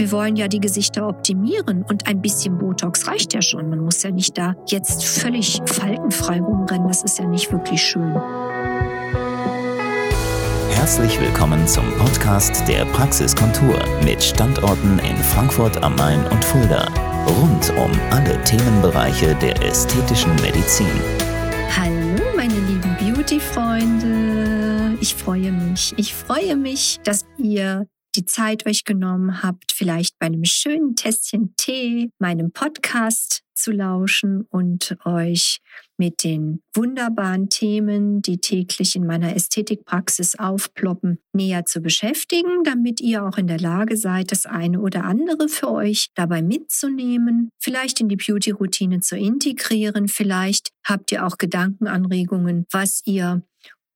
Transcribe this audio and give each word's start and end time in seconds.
Wir 0.00 0.10
wollen 0.12 0.34
ja 0.34 0.48
die 0.48 0.60
Gesichter 0.60 1.06
optimieren 1.06 1.82
und 1.82 2.06
ein 2.08 2.22
bisschen 2.22 2.56
Botox 2.56 3.06
reicht 3.06 3.34
ja 3.34 3.42
schon. 3.42 3.68
Man 3.68 3.80
muss 3.80 4.02
ja 4.02 4.10
nicht 4.10 4.38
da 4.38 4.54
jetzt 4.66 5.04
völlig 5.04 5.60
faltenfrei 5.66 6.40
rumrennen. 6.40 6.88
Das 6.88 7.02
ist 7.02 7.18
ja 7.18 7.26
nicht 7.26 7.52
wirklich 7.52 7.82
schön. 7.82 8.14
Herzlich 10.70 11.20
willkommen 11.20 11.68
zum 11.68 11.84
Podcast 11.98 12.66
der 12.66 12.86
Praxiskontur 12.86 13.78
mit 14.02 14.22
Standorten 14.22 14.98
in 15.00 15.18
Frankfurt 15.18 15.82
am 15.82 15.96
Main 15.96 16.26
und 16.28 16.42
Fulda. 16.46 16.88
Rund 17.26 17.70
um 17.76 17.90
alle 18.10 18.42
Themenbereiche 18.44 19.34
der 19.34 19.62
ästhetischen 19.62 20.34
Medizin. 20.36 20.86
Hallo, 21.76 22.22
meine 22.34 22.54
lieben 22.54 22.96
Beauty-Freunde. 22.98 24.96
Ich 25.02 25.14
freue 25.14 25.52
mich. 25.52 25.92
Ich 25.98 26.14
freue 26.14 26.56
mich, 26.56 27.00
dass 27.04 27.26
ihr 27.36 27.86
die 28.16 28.24
Zeit 28.24 28.66
euch 28.66 28.84
genommen 28.84 29.42
habt, 29.42 29.72
vielleicht 29.72 30.18
bei 30.18 30.26
einem 30.26 30.44
schönen 30.44 30.96
Tässchen 30.96 31.54
Tee 31.56 32.10
meinem 32.18 32.52
Podcast 32.52 33.42
zu 33.54 33.72
lauschen 33.72 34.46
und 34.48 34.96
euch 35.04 35.60
mit 35.98 36.24
den 36.24 36.62
wunderbaren 36.74 37.50
Themen, 37.50 38.22
die 38.22 38.38
täglich 38.38 38.96
in 38.96 39.06
meiner 39.06 39.36
Ästhetikpraxis 39.36 40.38
aufploppen, 40.38 41.18
näher 41.32 41.66
zu 41.66 41.80
beschäftigen, 41.80 42.64
damit 42.64 43.00
ihr 43.00 43.24
auch 43.24 43.36
in 43.36 43.46
der 43.46 43.60
Lage 43.60 43.96
seid, 43.96 44.32
das 44.32 44.46
eine 44.46 44.80
oder 44.80 45.04
andere 45.04 45.48
für 45.48 45.70
euch 45.70 46.08
dabei 46.14 46.42
mitzunehmen, 46.42 47.50
vielleicht 47.58 48.00
in 48.00 48.08
die 48.08 48.16
Beauty-Routine 48.16 49.00
zu 49.00 49.16
integrieren, 49.16 50.08
vielleicht 50.08 50.70
habt 50.84 51.12
ihr 51.12 51.26
auch 51.26 51.36
Gedankenanregungen, 51.36 52.64
was 52.70 53.02
ihr 53.04 53.42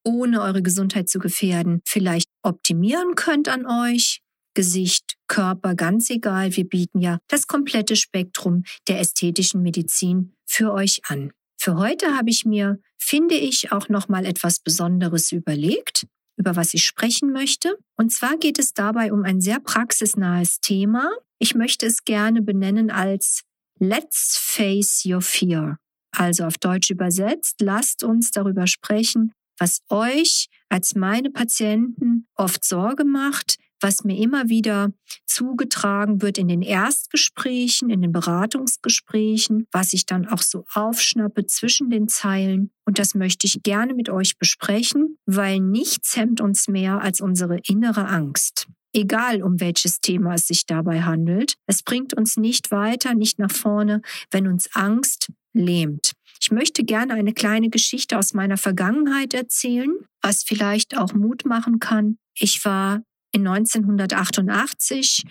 ohne 0.06 0.42
eure 0.42 0.62
Gesundheit 0.62 1.08
zu 1.08 1.18
gefährden, 1.18 1.80
vielleicht 1.86 2.28
optimieren 2.44 3.14
könnt 3.14 3.48
an 3.48 3.66
euch. 3.66 4.20
Gesicht, 4.54 5.16
Körper, 5.26 5.74
ganz 5.74 6.10
egal. 6.10 6.54
Wir 6.56 6.68
bieten 6.68 7.00
ja 7.00 7.18
das 7.28 7.48
komplette 7.48 7.96
Spektrum 7.96 8.62
der 8.86 9.00
ästhetischen 9.00 9.62
Medizin 9.62 10.34
für 10.46 10.72
euch 10.72 11.00
an. 11.08 11.32
Für 11.58 11.76
heute 11.76 12.16
habe 12.16 12.30
ich 12.30 12.44
mir, 12.44 12.78
finde 12.96 13.34
ich, 13.34 13.72
auch 13.72 13.88
noch 13.88 14.08
mal 14.08 14.24
etwas 14.26 14.60
Besonderes 14.60 15.32
überlegt, 15.32 16.06
über 16.36 16.56
was 16.56 16.74
ich 16.74 16.84
sprechen 16.84 17.32
möchte. 17.32 17.76
Und 17.96 18.12
zwar 18.12 18.36
geht 18.36 18.58
es 18.58 18.74
dabei 18.74 19.12
um 19.12 19.24
ein 19.24 19.40
sehr 19.40 19.60
praxisnahes 19.60 20.60
Thema. 20.60 21.10
Ich 21.38 21.54
möchte 21.54 21.86
es 21.86 22.04
gerne 22.04 22.42
benennen 22.42 22.90
als 22.90 23.42
Let's 23.80 24.36
face 24.40 25.04
your 25.04 25.20
fear. 25.20 25.78
Also 26.12 26.44
auf 26.44 26.58
Deutsch 26.58 26.90
übersetzt, 26.90 27.56
lasst 27.60 28.04
uns 28.04 28.30
darüber 28.30 28.66
sprechen, 28.68 29.32
was 29.58 29.82
euch 29.88 30.48
als 30.68 30.94
meine 30.94 31.30
Patienten 31.30 32.26
oft 32.34 32.64
Sorge 32.64 33.04
macht, 33.04 33.56
was 33.80 34.02
mir 34.02 34.16
immer 34.16 34.48
wieder 34.48 34.92
zugetragen 35.26 36.22
wird 36.22 36.38
in 36.38 36.48
den 36.48 36.62
Erstgesprächen, 36.62 37.90
in 37.90 38.00
den 38.00 38.12
Beratungsgesprächen, 38.12 39.66
was 39.72 39.92
ich 39.92 40.06
dann 40.06 40.26
auch 40.26 40.40
so 40.40 40.64
aufschnappe 40.72 41.46
zwischen 41.46 41.90
den 41.90 42.08
Zeilen. 42.08 42.70
Und 42.86 42.98
das 42.98 43.14
möchte 43.14 43.46
ich 43.46 43.62
gerne 43.62 43.92
mit 43.94 44.08
euch 44.08 44.38
besprechen, 44.38 45.18
weil 45.26 45.60
nichts 45.60 46.16
hemmt 46.16 46.40
uns 46.40 46.66
mehr 46.66 47.02
als 47.02 47.20
unsere 47.20 47.58
innere 47.68 48.08
Angst. 48.08 48.68
Egal 48.94 49.42
um 49.42 49.60
welches 49.60 50.00
Thema 50.00 50.34
es 50.34 50.46
sich 50.46 50.66
dabei 50.66 51.02
handelt, 51.02 51.56
es 51.66 51.82
bringt 51.82 52.14
uns 52.14 52.36
nicht 52.36 52.70
weiter, 52.70 53.14
nicht 53.14 53.38
nach 53.38 53.52
vorne, 53.52 54.00
wenn 54.30 54.46
uns 54.46 54.74
Angst 54.74 55.30
lähmt. 55.52 56.12
Ich 56.40 56.50
möchte 56.50 56.84
gerne 56.84 57.14
eine 57.14 57.32
kleine 57.32 57.70
Geschichte 57.70 58.18
aus 58.18 58.34
meiner 58.34 58.56
Vergangenheit 58.56 59.34
erzählen, 59.34 59.90
was 60.22 60.42
vielleicht 60.42 60.96
auch 60.96 61.14
Mut 61.14 61.44
machen 61.44 61.78
kann. 61.78 62.18
Ich 62.38 62.64
war 62.64 63.02
in 63.32 63.46
1988 63.46 65.24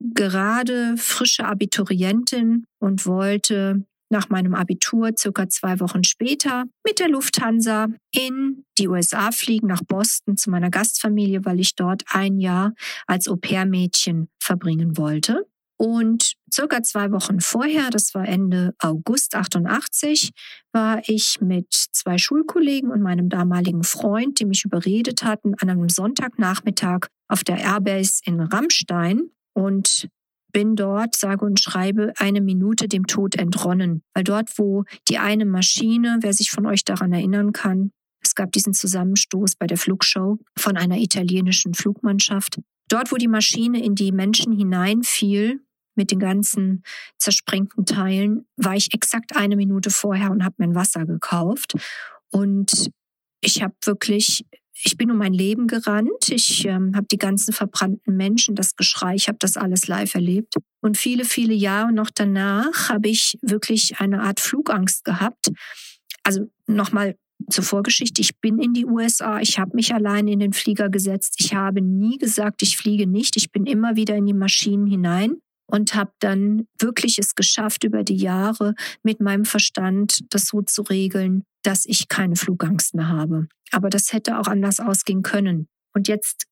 gerade 0.00 0.96
frische 0.96 1.44
Abiturientin 1.44 2.64
und 2.78 3.06
wollte 3.06 3.84
nach 4.10 4.30
meinem 4.30 4.54
Abitur 4.54 5.10
circa 5.16 5.48
zwei 5.48 5.80
Wochen 5.80 6.02
später 6.02 6.64
mit 6.86 6.98
der 6.98 7.08
Lufthansa 7.08 7.88
in 8.12 8.64
die 8.78 8.88
USA 8.88 9.32
fliegen, 9.32 9.66
nach 9.66 9.82
Boston 9.82 10.36
zu 10.36 10.50
meiner 10.50 10.70
Gastfamilie, 10.70 11.44
weil 11.44 11.60
ich 11.60 11.74
dort 11.74 12.04
ein 12.10 12.38
Jahr 12.38 12.74
als 13.06 13.28
Au-pair-Mädchen 13.28 14.28
verbringen 14.40 14.96
wollte. 14.96 15.46
Und 15.78 16.34
circa 16.52 16.82
zwei 16.82 17.12
Wochen 17.12 17.40
vorher, 17.40 17.90
das 17.90 18.12
war 18.12 18.26
Ende 18.26 18.74
August 18.80 19.36
88, 19.36 20.32
war 20.72 21.00
ich 21.06 21.40
mit 21.40 21.72
zwei 21.92 22.18
Schulkollegen 22.18 22.90
und 22.90 23.00
meinem 23.00 23.28
damaligen 23.28 23.84
Freund, 23.84 24.40
die 24.40 24.44
mich 24.44 24.64
überredet 24.64 25.22
hatten, 25.22 25.54
an 25.60 25.70
einem 25.70 25.88
Sonntagnachmittag 25.88 27.06
auf 27.28 27.44
der 27.44 27.58
Airbase 27.58 28.20
in 28.24 28.40
Rammstein 28.40 29.30
und 29.54 30.08
bin 30.52 30.74
dort, 30.74 31.14
sage 31.14 31.44
und 31.44 31.60
schreibe, 31.60 32.12
eine 32.16 32.40
Minute 32.40 32.88
dem 32.88 33.06
Tod 33.06 33.36
entronnen. 33.36 34.02
Weil 34.14 34.24
dort, 34.24 34.50
wo 34.58 34.84
die 35.08 35.18
eine 35.18 35.44
Maschine, 35.44 36.18
wer 36.22 36.32
sich 36.32 36.50
von 36.50 36.66
euch 36.66 36.84
daran 36.84 37.12
erinnern 37.12 37.52
kann, 37.52 37.92
es 38.20 38.34
gab 38.34 38.50
diesen 38.50 38.74
Zusammenstoß 38.74 39.54
bei 39.56 39.68
der 39.68 39.78
Flugshow 39.78 40.38
von 40.56 40.76
einer 40.76 40.98
italienischen 40.98 41.74
Flugmannschaft. 41.74 42.58
Dort, 42.88 43.12
wo 43.12 43.16
die 43.16 43.28
Maschine 43.28 43.82
in 43.84 43.94
die 43.94 44.12
Menschen 44.12 44.52
hineinfiel, 44.52 45.60
mit 45.98 46.10
den 46.10 46.18
ganzen 46.18 46.82
zersprengten 47.18 47.84
Teilen, 47.84 48.46
war 48.56 48.74
ich 48.74 48.94
exakt 48.94 49.36
eine 49.36 49.56
Minute 49.56 49.90
vorher 49.90 50.30
und 50.30 50.42
habe 50.42 50.54
mir 50.58 50.68
ein 50.68 50.74
Wasser 50.74 51.04
gekauft. 51.04 51.74
Und 52.30 52.90
ich 53.40 53.62
habe 53.62 53.74
wirklich, 53.84 54.46
ich 54.72 54.96
bin 54.96 55.10
um 55.10 55.18
mein 55.18 55.32
Leben 55.32 55.66
gerannt. 55.66 56.30
Ich 56.30 56.64
ähm, 56.64 56.94
habe 56.96 57.06
die 57.10 57.18
ganzen 57.18 57.52
verbrannten 57.52 58.16
Menschen, 58.16 58.54
das 58.54 58.76
Geschrei, 58.76 59.14
ich 59.14 59.28
habe 59.28 59.38
das 59.40 59.56
alles 59.56 59.86
live 59.88 60.14
erlebt. 60.14 60.54
Und 60.80 60.96
viele, 60.96 61.24
viele 61.24 61.54
Jahre 61.54 61.92
noch 61.92 62.10
danach 62.10 62.88
habe 62.88 63.08
ich 63.08 63.38
wirklich 63.42 64.00
eine 64.00 64.22
Art 64.22 64.40
Flugangst 64.40 65.04
gehabt. 65.04 65.50
Also 66.22 66.50
nochmal 66.66 67.16
zur 67.50 67.64
Vorgeschichte, 67.64 68.20
ich 68.20 68.38
bin 68.40 68.58
in 68.58 68.74
die 68.74 68.84
USA, 68.84 69.40
ich 69.40 69.58
habe 69.58 69.76
mich 69.76 69.94
allein 69.94 70.26
in 70.26 70.40
den 70.40 70.52
Flieger 70.52 70.88
gesetzt, 70.88 71.36
ich 71.38 71.54
habe 71.54 71.80
nie 71.80 72.18
gesagt, 72.18 72.62
ich 72.62 72.76
fliege 72.76 73.06
nicht, 73.06 73.36
ich 73.36 73.52
bin 73.52 73.64
immer 73.64 73.94
wieder 73.94 74.16
in 74.16 74.26
die 74.26 74.34
Maschinen 74.34 74.86
hinein 74.86 75.36
und 75.70 75.94
habe 75.94 76.12
dann 76.20 76.66
wirklich 76.80 77.18
es 77.18 77.34
geschafft, 77.34 77.84
über 77.84 78.02
die 78.02 78.16
Jahre 78.16 78.74
mit 79.02 79.20
meinem 79.20 79.44
Verstand 79.44 80.20
das 80.30 80.48
so 80.48 80.62
zu 80.62 80.82
regeln, 80.82 81.44
dass 81.62 81.84
ich 81.86 82.08
keine 82.08 82.36
Flugangst 82.36 82.94
mehr 82.94 83.08
habe. 83.08 83.48
Aber 83.70 83.90
das 83.90 84.12
hätte 84.12 84.38
auch 84.38 84.48
anders 84.48 84.80
ausgehen 84.80 85.22
können. 85.22 85.68
Und 85.92 86.08
jetzt 86.08 86.46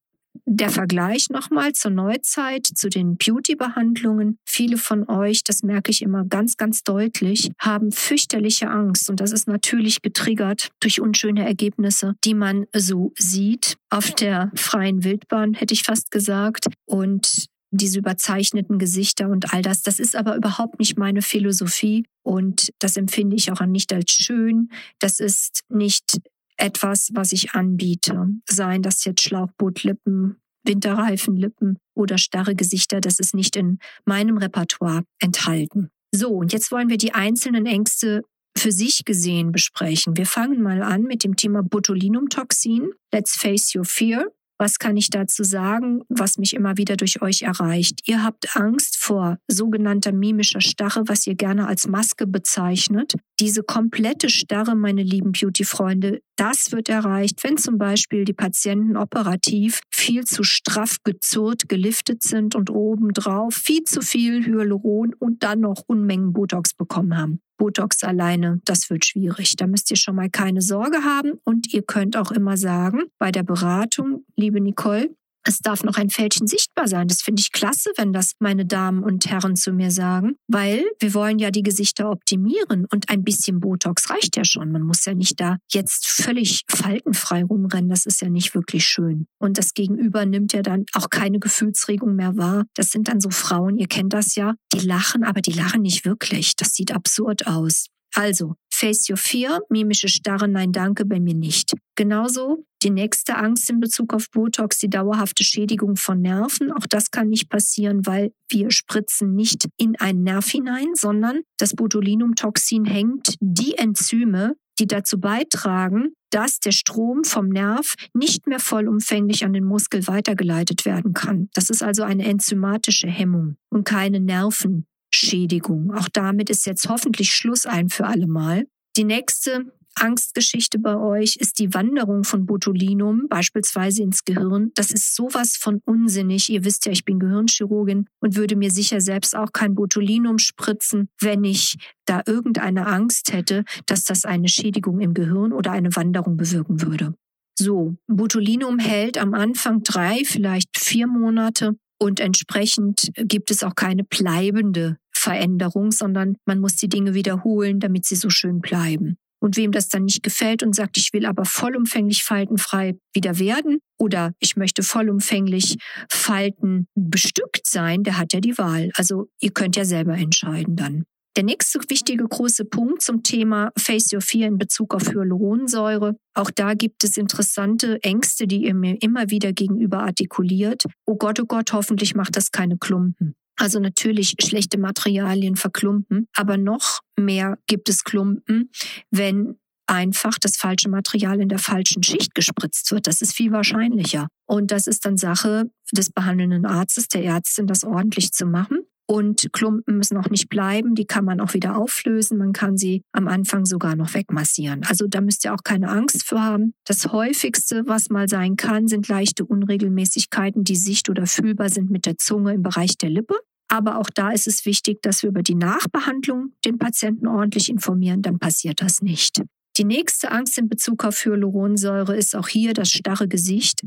der 0.45 0.69
Vergleich 0.69 1.29
nochmal 1.29 1.73
zur 1.73 1.91
Neuzeit, 1.91 2.65
zu 2.67 2.89
den 2.89 3.17
Beauty-Behandlungen. 3.17 4.37
Viele 4.45 4.77
von 4.77 5.09
euch, 5.09 5.43
das 5.43 5.63
merke 5.63 5.91
ich 5.91 6.01
immer 6.01 6.25
ganz, 6.25 6.57
ganz 6.57 6.83
deutlich, 6.83 7.51
haben 7.59 7.91
fürchterliche 7.91 8.69
Angst. 8.69 9.09
Und 9.09 9.19
das 9.19 9.31
ist 9.31 9.47
natürlich 9.47 10.01
getriggert 10.01 10.69
durch 10.79 11.01
unschöne 11.01 11.45
Ergebnisse, 11.45 12.15
die 12.23 12.33
man 12.33 12.65
so 12.73 13.13
sieht 13.17 13.77
auf 13.89 14.11
der 14.11 14.51
freien 14.55 15.03
Wildbahn, 15.03 15.53
hätte 15.53 15.73
ich 15.73 15.83
fast 15.83 16.11
gesagt. 16.11 16.67
Und 16.85 17.47
diese 17.71 17.99
überzeichneten 17.99 18.79
Gesichter 18.79 19.29
und 19.29 19.53
all 19.53 19.61
das. 19.61 19.81
Das 19.81 19.99
ist 19.99 20.15
aber 20.15 20.35
überhaupt 20.35 20.79
nicht 20.79 20.97
meine 20.97 21.21
Philosophie 21.21 22.05
und 22.23 22.71
das 22.79 22.97
empfinde 22.97 23.35
ich 23.35 23.51
auch 23.51 23.61
nicht 23.65 23.91
als 23.93 24.11
schön. 24.11 24.69
Das 24.99 25.19
ist 25.19 25.61
nicht 25.69 26.19
etwas, 26.57 27.09
was 27.13 27.31
ich 27.31 27.51
anbiete. 27.51 28.29
Seien 28.49 28.81
das 28.81 29.03
jetzt 29.05 29.21
Schlauchbootlippen, 29.21 30.37
Winterreifenlippen 30.65 31.77
oder 31.95 32.17
starre 32.17 32.55
Gesichter, 32.55 32.99
das 32.99 33.19
ist 33.19 33.35
nicht 33.35 33.55
in 33.55 33.79
meinem 34.05 34.37
Repertoire 34.37 35.03
enthalten. 35.19 35.89
So, 36.13 36.29
und 36.29 36.53
jetzt 36.53 36.71
wollen 36.71 36.89
wir 36.89 36.97
die 36.97 37.13
einzelnen 37.13 37.65
Ängste 37.65 38.23
für 38.57 38.71
sich 38.71 39.05
gesehen 39.05 39.51
besprechen. 39.51 40.17
Wir 40.17 40.25
fangen 40.25 40.61
mal 40.61 40.81
an 40.81 41.03
mit 41.03 41.23
dem 41.23 41.35
Thema 41.35 41.61
Botulinumtoxin. 41.61 42.91
Let's 43.13 43.35
face 43.35 43.75
your 43.75 43.85
fear. 43.85 44.25
Was 44.59 44.79
kann 44.79 44.97
ich 44.97 45.09
dazu 45.09 45.43
sagen, 45.43 46.01
was 46.09 46.37
mich 46.37 46.53
immer 46.53 46.77
wieder 46.77 46.97
durch 46.97 47.21
euch 47.21 47.43
erreicht? 47.43 48.01
Ihr 48.07 48.23
habt 48.23 48.55
Angst 48.55 48.97
vor 48.97 49.37
sogenannter 49.47 50.11
mimischer 50.11 50.61
Starre, 50.61 51.03
was 51.07 51.27
ihr 51.27 51.35
gerne 51.35 51.67
als 51.67 51.87
Maske 51.87 52.25
bezeichnet. 52.25 53.13
Diese 53.39 53.61
komplette 53.61 54.29
Starre, 54.29 54.75
meine 54.75 55.03
lieben 55.03 55.31
Beauty-Freunde, 55.31 56.21
das 56.37 56.71
wird 56.71 56.87
erreicht, 56.87 57.43
wenn 57.43 57.57
zum 57.57 57.77
Beispiel 57.77 58.23
die 58.23 58.33
Patienten 58.33 58.95
operativ 58.95 59.81
viel 59.91 60.23
zu 60.23 60.43
straff 60.43 60.97
gezurrt, 61.03 61.67
geliftet 61.67 62.23
sind 62.23 62.55
und 62.55 62.69
obendrauf 62.69 63.53
viel 63.53 63.83
zu 63.83 64.01
viel 64.01 64.45
Hyaluron 64.45 65.13
und 65.19 65.43
dann 65.43 65.59
noch 65.59 65.83
Unmengen 65.87 66.33
Botox 66.33 66.73
bekommen 66.73 67.17
haben. 67.17 67.41
Botox 67.57 68.03
alleine, 68.03 68.61
das 68.65 68.89
wird 68.89 69.05
schwierig. 69.05 69.55
Da 69.55 69.67
müsst 69.67 69.89
ihr 69.89 69.97
schon 69.97 70.15
mal 70.15 70.29
keine 70.29 70.61
Sorge 70.61 71.03
haben 71.03 71.33
und 71.43 71.73
ihr 71.73 71.81
könnt 71.81 72.15
auch 72.15 72.31
immer 72.31 72.55
sagen, 72.55 73.05
bei 73.17 73.31
der 73.31 73.43
Beratung, 73.43 74.23
liebe 74.35 74.61
Nicole, 74.61 75.09
Es 75.47 75.59
darf 75.59 75.85
noch 75.85 75.95
ein 75.95 76.09
Fältchen 76.09 76.45
sichtbar 76.45 76.89
sein. 76.89 77.07
Das 77.07 77.21
finde 77.21 77.39
ich 77.39 77.53
klasse, 77.53 77.91
wenn 77.95 78.11
das 78.11 78.33
meine 78.39 78.65
Damen 78.65 79.01
und 79.01 79.27
Herren 79.27 79.55
zu 79.55 79.71
mir 79.71 79.91
sagen, 79.91 80.35
weil 80.49 80.83
wir 80.99 81.13
wollen 81.13 81.39
ja 81.39 81.51
die 81.51 81.63
Gesichter 81.63 82.11
optimieren 82.11 82.85
und 82.91 83.09
ein 83.09 83.23
bisschen 83.23 83.61
Botox 83.61 84.09
reicht 84.09 84.35
ja 84.35 84.43
schon. 84.43 84.73
Man 84.73 84.81
muss 84.81 85.05
ja 85.05 85.13
nicht 85.13 85.39
da 85.39 85.55
jetzt 85.71 86.05
völlig 86.05 86.63
faltenfrei 86.67 87.45
rumrennen. 87.45 87.89
Das 87.89 88.05
ist 88.05 88.21
ja 88.21 88.27
nicht 88.27 88.55
wirklich 88.55 88.83
schön. 88.83 89.25
Und 89.39 89.57
das 89.57 89.73
Gegenüber 89.73 90.25
nimmt 90.25 90.51
ja 90.51 90.61
dann 90.61 90.83
auch 90.91 91.09
keine 91.09 91.39
Gefühlsregung 91.39 92.15
mehr 92.15 92.35
wahr. 92.35 92.65
Das 92.73 92.89
sind 92.89 93.07
dann 93.07 93.21
so 93.21 93.29
Frauen, 93.29 93.77
ihr 93.77 93.87
kennt 93.87 94.11
das 94.11 94.35
ja, 94.35 94.55
die 94.73 94.85
lachen, 94.85 95.23
aber 95.23 95.39
die 95.39 95.53
lachen 95.53 95.81
nicht 95.81 96.03
wirklich. 96.03 96.57
Das 96.57 96.73
sieht 96.73 96.93
absurd 96.93 97.47
aus. 97.47 97.87
Also, 98.13 98.55
Face 98.79 99.09
Your 99.09 99.17
Fear, 99.17 99.61
mimische 99.69 100.07
Starre, 100.07 100.47
nein, 100.47 100.71
danke, 100.71 101.03
bei 101.03 101.19
mir 101.19 101.33
nicht. 101.33 101.73
Genauso 101.95 102.63
die 102.83 102.91
nächste 102.91 103.35
Angst 103.35 103.71
in 103.71 103.79
Bezug 103.79 104.13
auf 104.13 104.29
Botox, 104.29 104.77
die 104.77 104.87
dauerhafte 104.87 105.43
Schädigung 105.43 105.95
von 105.95 106.21
Nerven. 106.21 106.71
Auch 106.71 106.85
das 106.87 107.09
kann 107.09 107.27
nicht 107.27 107.49
passieren, 107.49 108.05
weil 108.05 108.33
wir 108.51 108.69
spritzen 108.69 109.33
nicht 109.33 109.67
in 109.77 109.99
einen 109.99 110.21
Nerv 110.21 110.47
hinein, 110.47 110.89
sondern 110.93 111.41
das 111.57 111.73
Botulinumtoxin 111.73 112.85
hängt 112.85 113.33
die 113.39 113.75
Enzyme, 113.79 114.53
die 114.77 114.85
dazu 114.85 115.19
beitragen, 115.19 116.13
dass 116.29 116.59
der 116.59 116.71
Strom 116.71 117.23
vom 117.23 117.49
Nerv 117.49 117.95
nicht 118.13 118.45
mehr 118.45 118.59
vollumfänglich 118.59 119.43
an 119.43 119.53
den 119.53 119.63
Muskel 119.63 120.05
weitergeleitet 120.05 120.85
werden 120.85 121.13
kann. 121.13 121.49
Das 121.55 121.71
ist 121.71 121.81
also 121.81 122.03
eine 122.03 122.25
enzymatische 122.25 123.07
Hemmung 123.07 123.57
und 123.69 123.85
keine 123.85 124.19
Nerven. 124.19 124.85
Schädigung. 125.13 125.93
Auch 125.93 126.09
damit 126.09 126.49
ist 126.49 126.65
jetzt 126.65 126.89
hoffentlich 126.89 127.33
Schluss 127.33 127.65
ein 127.65 127.89
für 127.89 128.05
alle 128.05 128.27
Mal. 128.27 128.65
Die 128.97 129.03
nächste 129.03 129.71
Angstgeschichte 129.99 130.79
bei 130.79 130.95
euch 130.97 131.37
ist 131.37 131.59
die 131.59 131.73
Wanderung 131.73 132.23
von 132.23 132.45
Botulinum, 132.45 133.27
beispielsweise 133.29 134.03
ins 134.03 134.23
Gehirn. 134.25 134.71
Das 134.75 134.91
ist 134.91 135.15
sowas 135.15 135.57
von 135.57 135.81
unsinnig. 135.85 136.49
Ihr 136.49 136.63
wisst 136.63 136.85
ja, 136.85 136.91
ich 136.91 137.05
bin 137.05 137.19
Gehirnchirurgin 137.19 138.07
und 138.19 138.35
würde 138.35 138.55
mir 138.55 138.71
sicher 138.71 139.01
selbst 139.01 139.35
auch 139.35 139.51
kein 139.53 139.75
Botulinum 139.75 140.37
spritzen, 140.37 141.09
wenn 141.19 141.43
ich 141.43 141.77
da 142.05 142.21
irgendeine 142.25 142.87
Angst 142.87 143.33
hätte, 143.33 143.63
dass 143.85 144.03
das 144.03 144.25
eine 144.25 144.49
Schädigung 144.49 144.99
im 144.99 145.13
Gehirn 145.13 145.51
oder 145.51 145.71
eine 145.71 145.95
Wanderung 145.95 146.37
bewirken 146.37 146.81
würde. 146.81 147.15
So, 147.59 147.95
Botulinum 148.07 148.77
hält 148.77 149.17
am 149.17 149.33
Anfang 149.33 149.81
drei, 149.81 150.21
vielleicht 150.25 150.77
vier 150.77 151.07
Monate 151.07 151.75
und 151.99 152.19
entsprechend 152.19 153.09
gibt 153.15 153.51
es 153.51 153.63
auch 153.63 153.75
keine 153.75 154.03
bleibende 154.03 154.97
Veränderung, 155.13 155.91
sondern 155.91 156.37
man 156.45 156.59
muss 156.59 156.75
die 156.75 156.89
Dinge 156.89 157.13
wiederholen, 157.13 157.79
damit 157.79 158.05
sie 158.05 158.15
so 158.15 158.29
schön 158.29 158.59
bleiben. 158.59 159.17
Und 159.39 159.55
wem 159.55 159.71
das 159.71 159.87
dann 159.89 160.05
nicht 160.05 160.23
gefällt 160.23 160.63
und 160.63 160.73
sagt, 160.73 160.97
ich 160.97 161.13
will 161.13 161.25
aber 161.25 161.45
vollumfänglich 161.45 162.23
faltenfrei 162.23 162.97
wieder 163.13 163.37
werden 163.37 163.79
oder 163.99 164.33
ich 164.39 164.55
möchte 164.55 164.81
vollumfänglich 164.81 165.77
Falten 166.09 166.87
bestückt 166.95 167.67
sein, 167.67 168.03
der 168.03 168.17
hat 168.17 168.33
ja 168.33 168.39
die 168.39 168.57
Wahl. 168.57 168.89
Also 168.95 169.29
ihr 169.39 169.51
könnt 169.51 169.75
ja 169.75 169.85
selber 169.85 170.15
entscheiden 170.15 170.75
dann. 170.75 171.03
Der 171.37 171.43
nächste 171.43 171.79
wichtige 171.87 172.27
große 172.27 172.65
Punkt 172.65 173.03
zum 173.03 173.21
Thema 173.21 173.71
Face 173.77 174.11
Your 174.11 174.21
Fear 174.21 174.47
in 174.47 174.57
Bezug 174.57 174.95
auf 174.95 175.07
Hyaluronsäure. 175.07 176.17
Auch 176.33 176.49
da 176.49 176.73
gibt 176.73 177.03
es 177.03 177.15
interessante 177.15 178.01
Ängste, 178.01 178.47
die 178.47 178.65
ihr 178.65 178.73
mir 178.73 178.99
immer 179.03 179.29
wieder 179.29 179.53
gegenüber 179.53 179.99
artikuliert. 179.99 180.85
Oh 181.05 181.15
Gott, 181.15 181.39
oh 181.39 181.45
Gott, 181.45 181.73
hoffentlich 181.73 182.15
macht 182.15 182.35
das 182.35 182.49
keine 182.49 182.79
Klumpen. 182.79 183.35
Also 183.55 183.79
natürlich 183.79 184.33
schlechte 184.41 184.79
Materialien 184.79 185.55
verklumpen, 185.57 186.27
aber 186.35 186.57
noch 186.57 187.01
mehr 187.15 187.59
gibt 187.67 187.87
es 187.87 188.03
Klumpen, 188.03 188.71
wenn 189.11 189.59
einfach 189.85 190.39
das 190.39 190.57
falsche 190.57 190.89
Material 190.89 191.39
in 191.39 191.49
der 191.49 191.59
falschen 191.59 192.01
Schicht 192.01 192.33
gespritzt 192.33 192.91
wird. 192.91 193.05
Das 193.05 193.21
ist 193.21 193.35
viel 193.35 193.51
wahrscheinlicher. 193.51 194.27
Und 194.47 194.71
das 194.71 194.87
ist 194.87 195.05
dann 195.05 195.17
Sache 195.17 195.69
des 195.91 196.09
behandelnden 196.09 196.65
Arztes, 196.65 197.07
der 197.09 197.23
Ärztin, 197.23 197.67
das 197.67 197.83
ordentlich 197.83 198.31
zu 198.31 198.47
machen. 198.47 198.87
Und 199.09 199.47
Klumpen 199.53 199.97
müssen 199.97 200.17
auch 200.17 200.29
nicht 200.29 200.49
bleiben, 200.49 200.93
die 200.93 201.05
kann 201.05 201.23
man 201.23 201.39
auch 201.39 201.53
wieder 201.53 201.77
auflösen. 201.77 202.37
Man 202.37 202.51
kann 202.51 202.75
sie 202.75 203.03
am 203.13 203.29
Anfang 203.29 203.65
sogar 203.65 203.95
noch 203.95 204.13
wegmassieren. 204.13 204.83
Also 204.83 205.07
da 205.07 205.21
müsst 205.21 205.45
ihr 205.45 205.53
auch 205.53 205.63
keine 205.63 205.87
Angst 205.87 206.25
vor 206.25 206.43
haben. 206.43 206.73
Das 206.85 207.13
häufigste, 207.13 207.83
was 207.87 208.09
mal 208.09 208.27
sein 208.27 208.57
kann, 208.57 208.87
sind 208.87 209.07
leichte 209.07 209.45
Unregelmäßigkeiten, 209.45 210.65
die 210.65 210.75
sicht- 210.75 211.09
oder 211.09 211.25
fühlbar 211.25 211.69
sind 211.69 211.89
mit 211.89 212.05
der 212.05 212.17
Zunge 212.17 212.53
im 212.53 212.63
Bereich 212.63 212.97
der 212.97 213.09
Lippe. 213.09 213.35
Aber 213.69 213.97
auch 213.97 214.09
da 214.13 214.31
ist 214.31 214.47
es 214.47 214.65
wichtig, 214.65 215.01
dass 215.01 215.23
wir 215.23 215.29
über 215.29 215.43
die 215.43 215.55
Nachbehandlung 215.55 216.53
den 216.65 216.77
Patienten 216.77 217.27
ordentlich 217.27 217.69
informieren, 217.69 218.21
dann 218.21 218.39
passiert 218.39 218.81
das 218.81 219.01
nicht. 219.01 219.41
Die 219.77 219.83
nächste 219.85 220.31
Angst 220.31 220.57
in 220.57 220.67
Bezug 220.67 221.05
auf 221.05 221.23
Hyaluronsäure 221.23 222.15
ist 222.15 222.35
auch 222.35 222.47
hier 222.47 222.73
das 222.73 222.89
starre 222.89 223.27
Gesicht 223.27 223.83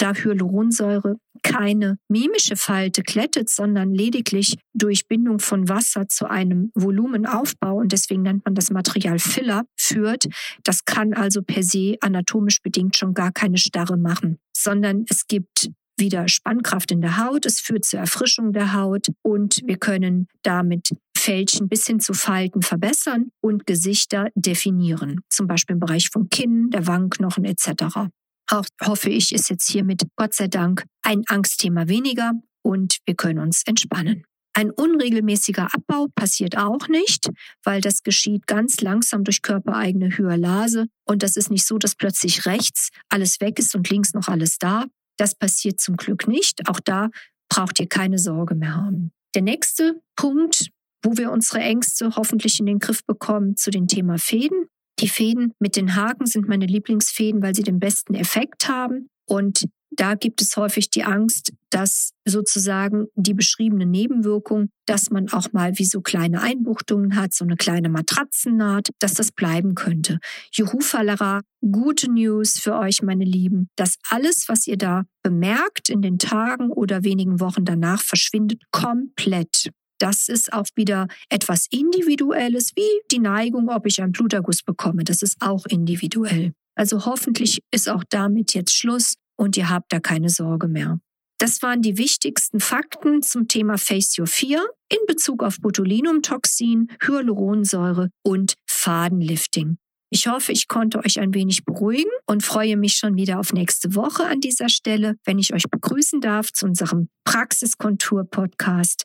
da 0.00 0.14
Hyaluronsäure 0.14 1.16
keine 1.42 1.98
mimische 2.08 2.56
Falte 2.56 3.02
klettet, 3.02 3.48
sondern 3.50 3.92
lediglich 3.92 4.56
durch 4.74 5.06
Bindung 5.08 5.38
von 5.38 5.68
Wasser 5.68 6.08
zu 6.08 6.28
einem 6.28 6.70
Volumenaufbau 6.74 7.76
und 7.76 7.92
deswegen 7.92 8.22
nennt 8.22 8.44
man 8.44 8.54
das 8.54 8.70
Material 8.70 9.18
Filler 9.18 9.64
führt. 9.76 10.26
Das 10.62 10.84
kann 10.84 11.12
also 11.12 11.42
per 11.42 11.62
se 11.62 11.96
anatomisch 12.00 12.62
bedingt 12.62 12.96
schon 12.96 13.14
gar 13.14 13.32
keine 13.32 13.58
Starre 13.58 13.96
machen, 13.96 14.38
sondern 14.56 15.04
es 15.08 15.26
gibt 15.26 15.70
wieder 15.98 16.28
Spannkraft 16.28 16.90
in 16.90 17.00
der 17.00 17.18
Haut, 17.18 17.46
es 17.46 17.60
führt 17.60 17.84
zur 17.84 18.00
Erfrischung 18.00 18.52
der 18.52 18.72
Haut 18.72 19.08
und 19.22 19.60
wir 19.64 19.76
können 19.76 20.28
damit 20.42 20.90
Fältchen 21.16 21.68
bis 21.68 21.86
hin 21.86 22.00
zu 22.00 22.14
Falten 22.14 22.62
verbessern 22.62 23.30
und 23.42 23.66
Gesichter 23.66 24.28
definieren, 24.34 25.20
zum 25.28 25.46
Beispiel 25.46 25.74
im 25.74 25.80
Bereich 25.80 26.08
vom 26.08 26.30
Kinn, 26.30 26.70
der 26.70 26.86
Wangenknochen 26.86 27.44
etc. 27.44 28.08
Auch 28.50 28.64
hoffe 28.82 29.10
ich, 29.10 29.32
ist 29.32 29.48
jetzt 29.48 29.70
hiermit 29.70 30.02
Gott 30.16 30.34
sei 30.34 30.48
Dank 30.48 30.84
ein 31.02 31.22
Angstthema 31.28 31.86
weniger 31.88 32.32
und 32.62 32.98
wir 33.06 33.14
können 33.14 33.38
uns 33.38 33.62
entspannen. 33.64 34.24
Ein 34.52 34.72
unregelmäßiger 34.72 35.68
Abbau 35.72 36.08
passiert 36.16 36.58
auch 36.58 36.88
nicht, 36.88 37.30
weil 37.62 37.80
das 37.80 38.02
geschieht 38.02 38.48
ganz 38.48 38.80
langsam 38.80 39.22
durch 39.22 39.42
körpereigene 39.42 40.18
Hyalase. 40.18 40.86
Und 41.06 41.22
das 41.22 41.36
ist 41.36 41.50
nicht 41.50 41.64
so, 41.64 41.78
dass 41.78 41.94
plötzlich 41.94 42.46
rechts 42.46 42.88
alles 43.08 43.40
weg 43.40 43.60
ist 43.60 43.76
und 43.76 43.88
links 43.88 44.12
noch 44.12 44.26
alles 44.26 44.58
da. 44.58 44.86
Das 45.16 45.36
passiert 45.36 45.78
zum 45.78 45.96
Glück 45.96 46.26
nicht. 46.26 46.68
Auch 46.68 46.80
da 46.80 47.10
braucht 47.48 47.78
ihr 47.78 47.88
keine 47.88 48.18
Sorge 48.18 48.56
mehr 48.56 48.74
haben. 48.74 49.12
Der 49.36 49.42
nächste 49.42 50.00
Punkt, 50.16 50.70
wo 51.04 51.16
wir 51.16 51.30
unsere 51.30 51.60
Ängste 51.60 52.16
hoffentlich 52.16 52.58
in 52.58 52.66
den 52.66 52.80
Griff 52.80 53.04
bekommen, 53.04 53.56
zu 53.56 53.70
dem 53.70 53.86
Thema 53.86 54.18
Fäden. 54.18 54.66
Die 54.98 55.08
Fäden 55.08 55.54
mit 55.58 55.76
den 55.76 55.96
Haken 55.96 56.26
sind 56.26 56.48
meine 56.48 56.66
Lieblingsfäden, 56.66 57.42
weil 57.42 57.54
sie 57.54 57.62
den 57.62 57.78
besten 57.78 58.14
Effekt 58.14 58.68
haben. 58.68 59.08
Und 59.26 59.64
da 59.90 60.14
gibt 60.14 60.40
es 60.40 60.56
häufig 60.56 60.90
die 60.90 61.04
Angst, 61.04 61.52
dass 61.70 62.12
sozusagen 62.24 63.06
die 63.16 63.34
beschriebene 63.34 63.86
Nebenwirkung, 63.86 64.70
dass 64.86 65.10
man 65.10 65.28
auch 65.32 65.52
mal 65.52 65.78
wie 65.78 65.84
so 65.84 66.00
kleine 66.00 66.40
Einbuchtungen 66.42 67.16
hat, 67.16 67.32
so 67.32 67.44
eine 67.44 67.56
kleine 67.56 67.88
Matratzennaht, 67.88 68.90
dass 68.98 69.14
das 69.14 69.32
bleiben 69.32 69.74
könnte. 69.74 70.18
Juhu 70.52 70.80
Falera, 70.80 71.42
gute 71.60 72.10
News 72.10 72.58
für 72.58 72.76
euch, 72.76 73.02
meine 73.02 73.24
Lieben, 73.24 73.68
dass 73.76 73.96
alles, 74.08 74.48
was 74.48 74.66
ihr 74.66 74.78
da 74.78 75.04
bemerkt 75.22 75.88
in 75.88 76.02
den 76.02 76.18
Tagen 76.18 76.70
oder 76.70 77.04
wenigen 77.04 77.40
Wochen 77.40 77.64
danach, 77.64 78.02
verschwindet 78.02 78.62
komplett. 78.70 79.70
Das 80.00 80.28
ist 80.28 80.52
auch 80.52 80.66
wieder 80.74 81.06
etwas 81.28 81.66
Individuelles, 81.70 82.72
wie 82.74 83.00
die 83.10 83.18
Neigung, 83.18 83.68
ob 83.68 83.86
ich 83.86 84.02
einen 84.02 84.12
Bluterguss 84.12 84.62
bekomme. 84.62 85.04
Das 85.04 85.22
ist 85.22 85.36
auch 85.40 85.66
individuell. 85.66 86.52
Also 86.74 87.04
hoffentlich 87.04 87.60
ist 87.70 87.88
auch 87.88 88.02
damit 88.08 88.54
jetzt 88.54 88.74
Schluss 88.74 89.14
und 89.36 89.56
ihr 89.56 89.68
habt 89.68 89.92
da 89.92 90.00
keine 90.00 90.30
Sorge 90.30 90.68
mehr. 90.68 90.98
Das 91.38 91.62
waren 91.62 91.82
die 91.82 91.96
wichtigsten 91.96 92.60
Fakten 92.60 93.22
zum 93.22 93.48
Thema 93.48 93.78
Face 93.78 94.18
Your 94.18 94.26
Fear 94.26 94.62
in 94.90 94.98
Bezug 95.06 95.42
auf 95.42 95.58
Botulinumtoxin, 95.60 96.88
Hyaluronsäure 97.02 98.10
und 98.22 98.54
Fadenlifting. 98.66 99.78
Ich 100.12 100.26
hoffe, 100.26 100.52
ich 100.52 100.66
konnte 100.66 100.98
euch 100.98 101.20
ein 101.20 101.34
wenig 101.34 101.64
beruhigen 101.64 102.10
und 102.26 102.42
freue 102.42 102.76
mich 102.76 102.94
schon 102.96 103.16
wieder 103.16 103.38
auf 103.38 103.52
nächste 103.52 103.94
Woche 103.94 104.26
an 104.26 104.40
dieser 104.40 104.68
Stelle, 104.68 105.16
wenn 105.24 105.38
ich 105.38 105.54
euch 105.54 105.64
begrüßen 105.70 106.20
darf 106.20 106.52
zu 106.52 106.66
unserem 106.66 107.08
Praxiskontur-Podcast. 107.24 109.04